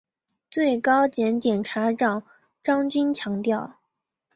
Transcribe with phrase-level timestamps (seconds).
[0.49, 2.23] 最高检检察长
[2.63, 3.75] 张军强调